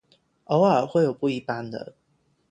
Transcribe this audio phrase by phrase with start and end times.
[0.45, 1.93] 偶尔会有不一般的。